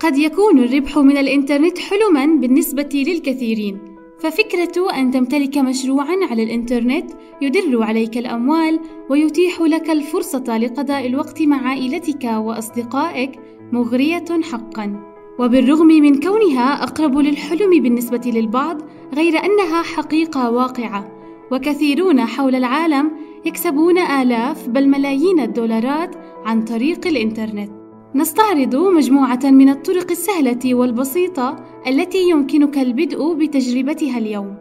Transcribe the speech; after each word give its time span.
قد 0.00 0.18
يكون 0.18 0.58
الربح 0.58 0.98
من 0.98 1.16
الإنترنت 1.16 1.78
حلمًا 1.78 2.26
بالنسبة 2.26 2.88
للكثيرين، 2.94 3.78
ففكرة 4.18 4.90
أن 4.98 5.10
تمتلك 5.10 5.58
مشروعًا 5.58 6.16
على 6.30 6.42
الإنترنت 6.42 7.10
يدر 7.42 7.82
عليك 7.82 8.18
الأموال 8.18 8.80
ويتيح 9.10 9.60
لك 9.60 9.90
الفرصة 9.90 10.58
لقضاء 10.58 11.06
الوقت 11.06 11.42
مع 11.42 11.68
عائلتك 11.68 12.24
وأصدقائك 12.24 13.30
مغرية 13.72 14.24
حقًا. 14.42 15.00
وبالرغم 15.38 15.86
من 15.86 16.20
كونها 16.20 16.82
أقرب 16.82 17.18
للحلم 17.18 17.82
بالنسبة 17.82 18.22
للبعض، 18.26 18.82
غير 19.14 19.44
أنها 19.44 19.82
حقيقة 19.82 20.50
واقعة، 20.50 21.12
وكثيرون 21.52 22.20
حول 22.20 22.54
العالم 22.54 23.10
يكسبون 23.44 23.98
آلاف 23.98 24.68
بل 24.68 24.88
ملايين 24.88 25.40
الدولارات 25.40 26.14
عن 26.44 26.64
طريق 26.64 27.06
الإنترنت. 27.06 27.79
نستعرض 28.14 28.76
مجموعة 28.76 29.40
من 29.44 29.68
الطرق 29.68 30.10
السهلة 30.10 30.74
والبسيطة 30.74 31.64
التي 31.86 32.30
يمكنك 32.30 32.78
البدء 32.78 33.34
بتجربتها 33.34 34.18
اليوم. 34.18 34.54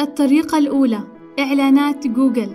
الطريقة 0.00 0.58
الأولى: 0.58 1.00
إعلانات 1.38 2.06
جوجل. 2.06 2.48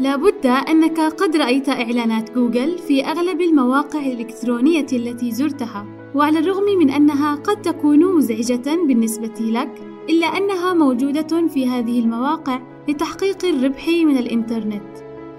لابد 0.00 0.46
أنك 0.46 1.00
قد 1.00 1.36
رأيت 1.36 1.68
إعلانات 1.68 2.34
جوجل 2.34 2.78
في 2.78 3.04
أغلب 3.04 3.40
المواقع 3.40 3.98
الإلكترونية 3.98 4.86
التي 4.92 5.30
زرتها، 5.30 5.86
وعلى 6.14 6.38
الرغم 6.38 6.78
من 6.78 6.90
أنها 6.90 7.34
قد 7.34 7.62
تكون 7.62 8.16
مزعجة 8.16 8.86
بالنسبة 8.86 9.34
لك، 9.40 9.70
إلا 10.08 10.26
أنها 10.26 10.74
موجودة 10.74 11.48
في 11.48 11.66
هذه 11.66 12.00
المواقع 12.00 12.60
لتحقيق 12.88 13.44
الربح 13.44 13.88
من 13.88 14.16
الإنترنت. 14.16 14.82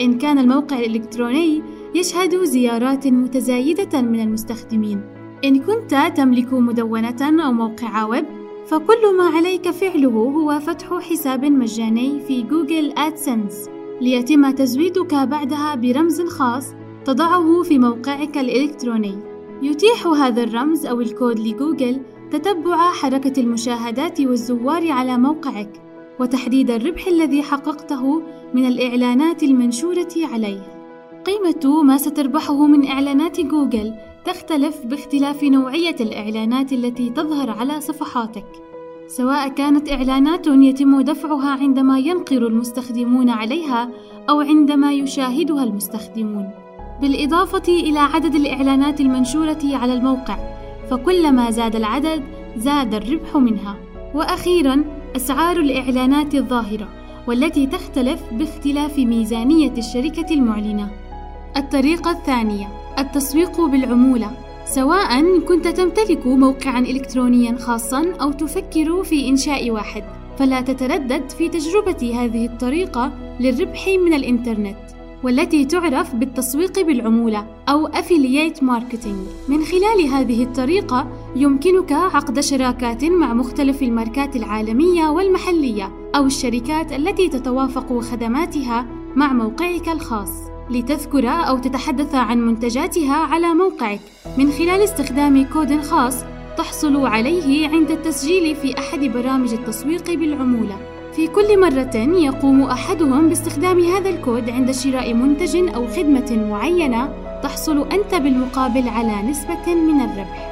إن 0.02 0.18
كان 0.18 0.38
الموقع 0.38 0.80
الإلكتروني 0.80 1.64
يشهد 1.96 2.44
زيارات 2.44 3.08
متزايدة 3.08 4.02
من 4.02 4.20
المستخدمين. 4.20 5.02
إن 5.46 5.60
كنت 5.60 6.12
تملك 6.16 6.54
مدونة 6.54 7.46
أو 7.46 7.52
موقع 7.52 8.06
ويب، 8.06 8.26
فكل 8.66 9.18
ما 9.18 9.24
عليك 9.24 9.70
فعله 9.70 10.10
هو 10.10 10.60
فتح 10.60 11.00
حساب 11.00 11.46
مجاني 11.46 12.20
في 12.20 12.42
Google 12.42 12.94
AdSense 12.98 13.70
ليتم 14.02 14.50
تزويدك 14.50 15.14
بعدها 15.14 15.76
برمز 15.76 16.22
خاص 16.22 16.74
تضعه 17.06 17.64
في 17.64 17.80
موقعك 17.80 18.38
الإلكتروني. 18.38 19.18
يتيح 19.62 20.08
هذا 20.08 20.44
الرمز 20.44 20.86
أو 20.86 21.02
الكود 21.02 21.40
لجوجل 21.40 22.02
تتبع 22.32 22.92
حركة 22.92 23.42
المشاهدات 23.42 24.22
والزوار 24.22 24.92
على 24.92 25.18
موقعك 25.18 25.82
وتحديد 26.20 26.72
الربح 26.72 27.08
الذي 27.08 27.44
حققته 27.44 28.22
من 28.54 28.66
الإعلانات 28.66 29.44
المنشورة 29.44 30.14
عليه. 30.34 30.83
قيمة 31.26 31.84
ما 31.84 31.98
ستربحه 31.98 32.68
من 32.68 32.88
إعلانات 32.88 33.40
جوجل 33.40 33.94
تختلف 34.26 34.86
باختلاف 34.86 35.44
نوعية 35.44 35.96
الإعلانات 36.00 36.74
التي 36.74 37.10
تظهر 37.10 37.50
على 37.50 37.82
صفحاتك، 37.82 38.46
سواء 39.08 39.48
كانت 39.48 39.92
إعلانات 39.92 40.48
يتم 40.48 41.02
دفعها 41.02 41.50
عندما 41.50 42.00
ينقر 42.00 42.48
المستخدمون 42.48 43.30
عليها 43.30 43.90
أو 44.30 44.42
عندما 44.42 44.94
يشاهدها 44.94 45.64
المستخدمون، 45.64 46.50
بالإضافة 47.02 47.74
إلى 47.74 48.00
عدد 48.00 48.36
الإعلانات 48.36 49.02
المنشورة 49.02 49.60
على 49.64 49.94
الموقع، 49.94 50.38
فكلما 50.90 51.52
زاد 51.52 51.76
العدد 51.76 52.24
زاد 52.58 52.94
الربح 52.94 53.38
منها. 53.38 53.76
وأخيرا 54.16 54.84
أسعار 55.16 55.58
الإعلانات 55.58 56.36
الظاهرة 56.36 56.88
والتي 57.28 57.68
تختلف 57.68 58.22
باختلاف 58.32 59.00
ميزانية 59.00 59.74
الشركة 59.78 60.34
المعلنة. 60.34 61.03
الطريقة 61.58 62.12
الثانية 62.12 62.68
التسويق 63.00 63.62
بالعمولة 63.62 64.32
سواء 64.66 65.40
كنت 65.40 65.68
تمتلك 65.68 66.28
موقعا 66.28 66.80
إلكترونيا 66.80 67.58
خاصا 67.58 68.14
أو 68.22 68.32
تفكر 68.32 69.04
في 69.04 69.30
إنشاء 69.30 69.72
واحد 69.72 70.04
فلا 70.38 70.62
تتردد 70.62 71.30
في 71.30 71.50
تجربة 71.50 72.24
هذه 72.24 72.46
الطريقة 72.46 73.12
للربح 73.40 73.88
من 73.88 74.14
الإنترنت 74.14 74.78
والتي 75.24 75.66
تعرف 75.66 76.16
بالتسويق 76.16 76.82
بالعمولة 76.82 77.46
أو 77.70 77.88
Affiliate 77.88 78.58
Marketing. 78.58 79.50
من 79.50 79.64
خلال 79.64 80.08
هذه 80.12 80.44
الطريقة 80.44 81.08
يمكنك 81.36 81.92
عقد 81.92 82.40
شراكات 82.40 83.06
مع 83.06 83.34
مختلف 83.34 83.84
الماركات 83.84 84.36
العالمية 84.36 85.08
والمحلية 85.08 85.92
أو 86.16 86.26
الشركات 86.26 86.92
التي 86.94 87.30
تتوافق 87.30 88.00
خدماتها 88.00 88.86
مع 89.16 89.34
موقعك 89.34 89.90
الخاص 89.90 90.53
لتذكر 90.70 91.30
أو 91.30 91.58
تتحدث 91.58 92.16
عن 92.16 92.38
منتجاتها 92.38 93.16
على 93.16 93.54
موقعك 93.54 94.00
من 94.38 94.52
خلال 94.52 94.84
استخدام 94.84 95.46
كود 95.46 95.82
خاص 95.82 96.24
تحصل 96.58 97.06
عليه 97.06 97.68
عند 97.68 97.92
التسجيل 97.92 98.56
في 98.56 98.78
أحد 98.80 99.00
برامج 99.00 99.54
التسويق 99.54 100.14
بالعمولة. 100.14 100.78
في 101.16 101.28
كل 101.28 101.60
مرة 101.60 101.96
يقوم 102.18 102.62
أحدهم 102.62 103.30
باستخدام 103.30 103.80
هذا 103.80 104.10
الكود 104.10 104.50
عند 104.50 104.72
شراء 104.72 105.14
منتج 105.14 105.56
أو 105.76 105.88
خدمة 105.88 106.48
معينة 106.50 107.14
تحصل 107.44 107.88
أنت 107.92 108.16
بالمقابل 108.16 108.90
على 108.90 109.30
نسبة 109.30 109.76
من 109.76 110.02
الربح. 110.02 110.50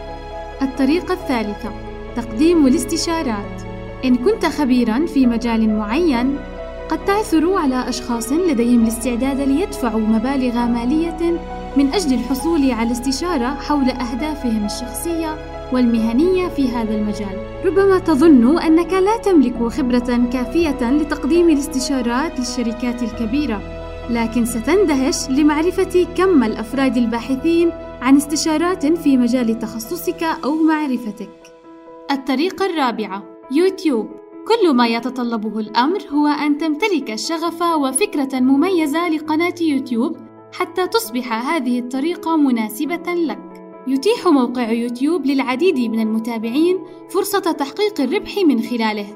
الطريقة 0.61 1.13
الثالثة 1.13 1.71
تقديم 2.15 2.67
الاستشارات 2.67 3.61
إن 4.05 4.15
كنت 4.15 4.45
خبيرا 4.45 5.05
في 5.05 5.27
مجال 5.27 5.77
معين 5.77 6.37
قد 6.91 7.05
تعثر 7.05 7.53
على 7.53 7.89
أشخاص 7.89 8.31
لديهم 8.31 8.83
الاستعداد 8.83 9.41
ليدفعوا 9.41 9.99
مبالغ 9.99 10.65
مالية 10.65 11.41
من 11.77 11.93
أجل 11.93 12.13
الحصول 12.13 12.71
على 12.71 12.91
استشارة 12.91 13.55
حول 13.55 13.89
أهدافهم 13.89 14.65
الشخصية 14.65 15.37
والمهنية 15.73 16.47
في 16.47 16.67
هذا 16.67 16.95
المجال. 16.95 17.63
ربما 17.65 17.99
تظن 17.99 18.57
أنك 18.57 18.93
لا 18.93 19.17
تملك 19.17 19.67
خبرة 19.67 20.29
كافية 20.33 20.91
لتقديم 20.91 21.49
الاستشارات 21.49 22.39
للشركات 22.39 23.03
الكبيرة، 23.03 23.61
لكن 24.09 24.45
ستندهش 24.45 25.29
لمعرفة 25.29 26.07
كم 26.17 26.43
الأفراد 26.43 26.97
الباحثين 26.97 27.71
عن 28.01 28.17
استشارات 28.17 28.85
في 28.85 29.17
مجال 29.17 29.59
تخصصك 29.59 30.23
أو 30.23 30.55
معرفتك. 30.55 31.29
الطريقة 32.11 32.65
الرابعة 32.65 33.23
يوتيوب 33.51 34.20
كل 34.47 34.73
ما 34.73 34.87
يتطلبه 34.87 35.59
الأمر 35.59 35.99
هو 36.09 36.27
أن 36.27 36.57
تمتلك 36.57 37.15
شغف 37.15 37.61
وفكرة 37.61 38.39
مميزة 38.39 39.09
لقناة 39.09 39.55
يوتيوب 39.61 40.17
حتى 40.53 40.87
تصبح 40.87 41.53
هذه 41.53 41.79
الطريقة 41.79 42.37
مناسبة 42.37 43.13
لك. 43.13 43.73
يتيح 43.87 44.27
موقع 44.27 44.71
يوتيوب 44.71 45.25
للعديد 45.25 45.91
من 45.91 45.99
المتابعين 45.99 46.79
فرصة 47.09 47.39
تحقيق 47.39 48.01
الربح 48.01 48.37
من 48.37 48.61
خلاله، 48.61 49.07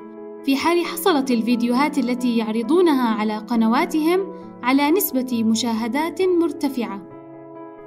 في 0.44 0.56
حال 0.56 0.86
حصلت 0.86 1.32
الفيديوهات 1.32 1.98
التي 1.98 2.38
يعرضونها 2.38 3.10
على 3.10 3.38
قنواتهم 3.38 4.34
على 4.64 4.92
نسبة 4.92 5.44
مشاهدات 5.44 6.22
مرتفعة. 6.22 7.02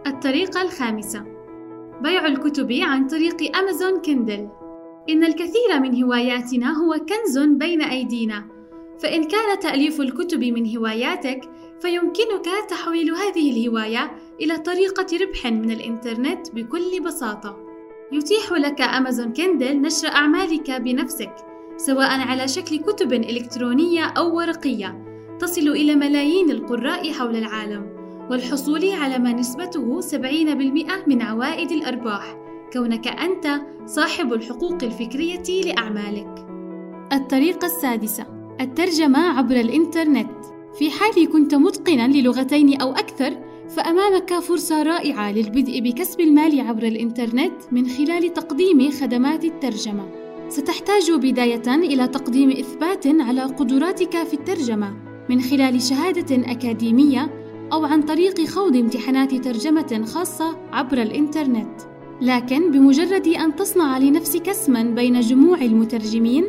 الطريقة 0.06 0.62
الخامسة: 0.62 1.24
بيع 2.02 2.26
الكتب 2.26 2.72
عن 2.72 3.06
طريق 3.06 3.56
أمازون 3.56 4.00
كيندل. 4.00 4.48
إن 5.08 5.24
الكثير 5.24 5.80
من 5.80 6.02
هواياتنا 6.02 6.72
هو 6.78 6.98
كنز 6.98 7.38
بين 7.38 7.82
أيدينا، 7.82 8.48
فإن 9.02 9.24
كان 9.24 9.58
تأليف 9.60 10.00
الكتب 10.00 10.44
من 10.44 10.76
هواياتك، 10.76 11.40
فيمكنك 11.80 12.46
تحويل 12.68 13.14
هذه 13.14 13.50
الهواية 13.50 14.10
إلى 14.40 14.58
طريقة 14.58 15.06
ربح 15.22 15.46
من 15.46 15.70
الإنترنت 15.70 16.54
بكل 16.54 17.00
بساطة. 17.04 17.56
يتيح 18.12 18.52
لك 18.52 18.80
أمازون 18.80 19.32
كيندل 19.32 19.80
نشر 19.80 20.08
أعمالك 20.08 20.70
بنفسك، 20.70 21.34
سواء 21.76 22.20
على 22.20 22.48
شكل 22.48 22.78
كتب 22.78 23.12
إلكترونية 23.12 24.04
أو 24.04 24.36
ورقية، 24.36 25.04
تصل 25.40 25.68
إلى 25.68 25.96
ملايين 25.96 26.50
القراء 26.50 27.12
حول 27.12 27.36
العالم، 27.36 27.86
والحصول 28.30 28.92
على 28.92 29.18
ما 29.18 29.32
نسبته 29.32 30.00
70% 30.00 31.04
من 31.06 31.22
عوائد 31.22 31.72
الأرباح، 31.72 32.47
كونك 32.72 33.06
أنت 33.06 33.60
صاحب 33.86 34.32
الحقوق 34.32 34.82
الفكرية 34.82 35.62
لأعمالك. 35.64 36.46
الطريقة 37.12 37.66
السادسة: 37.66 38.26
الترجمة 38.60 39.18
عبر 39.18 39.56
الإنترنت. 39.56 40.30
في 40.78 40.90
حال 40.90 41.28
كنت 41.32 41.54
متقنا 41.54 42.08
للغتين 42.08 42.80
أو 42.80 42.92
أكثر، 42.92 43.32
فأمامك 43.68 44.34
فرصة 44.34 44.82
رائعة 44.82 45.32
للبدء 45.32 45.80
بكسب 45.80 46.20
المال 46.20 46.60
عبر 46.60 46.82
الإنترنت 46.82 47.52
من 47.72 47.88
خلال 47.88 48.32
تقديم 48.32 48.90
خدمات 48.90 49.44
الترجمة. 49.44 50.08
ستحتاج 50.48 51.12
بداية 51.12 51.68
إلى 51.68 52.08
تقديم 52.08 52.50
إثبات 52.50 53.06
على 53.06 53.42
قدراتك 53.42 54.22
في 54.22 54.34
الترجمة 54.34 54.94
من 55.28 55.40
خلال 55.40 55.82
شهادة 55.82 56.52
أكاديمية 56.52 57.30
أو 57.72 57.84
عن 57.84 58.02
طريق 58.02 58.40
خوض 58.40 58.76
امتحانات 58.76 59.34
ترجمة 59.34 60.04
خاصة 60.04 60.56
عبر 60.72 61.02
الإنترنت. 61.02 61.87
لكن 62.20 62.70
بمجرد 62.70 63.26
أن 63.26 63.56
تصنع 63.56 63.98
لنفسك 63.98 64.48
اسما 64.48 64.82
بين 64.82 65.20
جموع 65.20 65.60
المترجمين، 65.60 66.44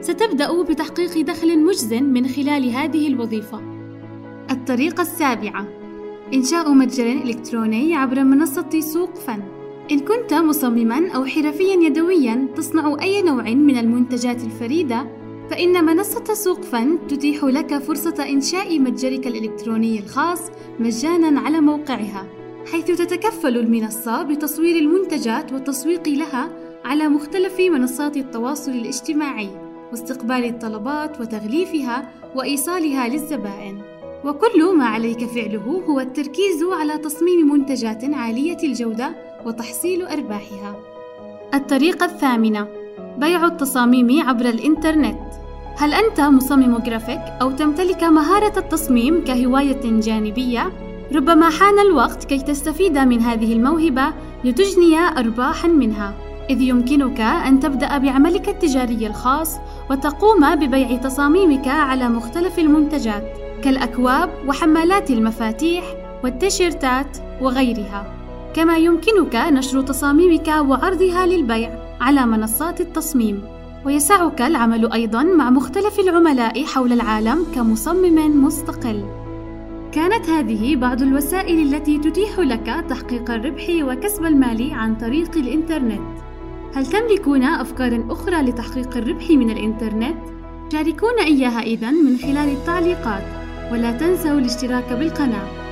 ستبدأ 0.00 0.62
بتحقيق 0.62 1.20
دخل 1.20 1.58
مجز 1.58 1.94
من 1.94 2.28
خلال 2.28 2.70
هذه 2.70 3.08
الوظيفة. 3.08 3.60
الطريقة 4.50 5.02
السابعة: 5.02 5.68
إنشاء 6.34 6.72
متجر 6.72 7.06
إلكتروني 7.06 7.96
عبر 7.96 8.24
منصة 8.24 8.80
سوق 8.80 9.14
فن. 9.14 9.42
إن 9.90 9.98
كنت 9.98 10.34
مصمماً 10.34 11.08
أو 11.08 11.24
حرفياً 11.24 11.74
يدوياً 11.74 12.48
تصنع 12.56 12.96
أي 13.02 13.22
نوع 13.22 13.42
من 13.42 13.78
المنتجات 13.78 14.44
الفريدة، 14.44 15.06
فإن 15.50 15.84
منصة 15.84 16.34
سوق 16.34 16.62
فن 16.62 16.98
تتيح 17.08 17.44
لك 17.44 17.78
فرصة 17.78 18.26
إنشاء 18.28 18.80
متجرك 18.80 19.26
الإلكتروني 19.26 19.98
الخاص 19.98 20.50
مجاناً 20.80 21.40
على 21.40 21.60
موقعها، 21.60 22.26
حيث 22.72 22.84
تتكفل 22.84 23.56
المنصة 23.58 24.22
بتصوير 24.22 24.76
المنتجات 24.76 25.52
والتسويق 25.52 26.08
لها 26.08 26.48
على 26.84 27.08
مختلف 27.08 27.60
منصات 27.60 28.16
التواصل 28.16 28.70
الاجتماعي، 28.70 29.48
واستقبال 29.90 30.44
الطلبات 30.44 31.20
وتغليفها 31.20 32.10
وإيصالها 32.34 33.08
للزبائن. 33.08 33.78
وكل 34.24 34.76
ما 34.76 34.84
عليك 34.84 35.24
فعله 35.24 35.82
هو 35.88 36.00
التركيز 36.00 36.62
على 36.72 36.98
تصميم 36.98 37.52
منتجات 37.52 38.04
عالية 38.04 38.58
الجودة 38.62 39.14
وتحصيل 39.46 40.02
أرباحها. 40.06 40.76
الطريقة 41.54 42.06
الثامنة: 42.06 42.68
بيع 43.18 43.46
التصاميم 43.46 44.28
عبر 44.28 44.48
الإنترنت. 44.48 45.20
هل 45.76 45.94
أنت 45.94 46.20
مصمم 46.20 46.78
جرافيك 46.78 47.20
أو 47.42 47.50
تمتلك 47.50 48.02
مهارة 48.02 48.58
التصميم 48.58 49.24
كهواية 49.24 50.00
جانبية؟ 50.00 50.93
ربما 51.12 51.50
حان 51.50 51.78
الوقت 51.78 52.24
كي 52.24 52.38
تستفيد 52.38 52.98
من 52.98 53.20
هذه 53.20 53.52
الموهبة 53.52 54.12
لتجني 54.44 54.98
أرباحًا 54.98 55.68
منها، 55.68 56.14
إذ 56.50 56.60
يمكنك 56.60 57.20
أن 57.20 57.60
تبدأ 57.60 57.98
بعملك 57.98 58.48
التجاري 58.48 59.06
الخاص 59.06 59.56
وتقوم 59.90 60.54
ببيع 60.54 60.96
تصاميمك 60.96 61.68
على 61.68 62.08
مختلف 62.08 62.58
المنتجات 62.58 63.24
كالأكواب 63.62 64.30
وحمالات 64.48 65.10
المفاتيح 65.10 65.84
والتيشيرتات 66.24 67.18
وغيرها. 67.40 68.06
كما 68.54 68.76
يمكنك 68.76 69.36
نشر 69.36 69.80
تصاميمك 69.80 70.48
وعرضها 70.48 71.26
للبيع 71.26 71.70
على 72.00 72.26
منصات 72.26 72.80
التصميم. 72.80 73.42
ويسعك 73.86 74.42
العمل 74.42 74.92
أيضا 74.92 75.22
مع 75.22 75.50
مختلف 75.50 76.00
العملاء 76.00 76.64
حول 76.64 76.92
العالم 76.92 77.46
كمصمم 77.54 78.44
مستقل. 78.44 79.23
كانت 79.94 80.30
هذه 80.30 80.76
بعض 80.76 81.02
الوسائل 81.02 81.74
التي 81.74 81.98
تتيح 81.98 82.38
لك 82.38 82.84
تحقيق 82.88 83.30
الربح 83.30 83.66
وكسب 83.82 84.24
المال 84.24 84.72
عن 84.72 84.94
طريق 84.94 85.36
الإنترنت. 85.36 86.18
هل 86.74 86.86
تملكون 86.86 87.42
أفكار 87.42 88.04
أخرى 88.10 88.42
لتحقيق 88.42 88.96
الربح 88.96 89.30
من 89.30 89.50
الإنترنت؟ 89.50 90.16
شاركونا 90.72 91.22
إياها 91.22 91.60
اذا 91.60 91.90
من 91.90 92.16
خلال 92.16 92.48
التعليقات 92.48 93.22
ولا 93.72 93.92
تنسوا 93.92 94.38
الاشتراك 94.38 94.92
بالقناة. 94.92 95.63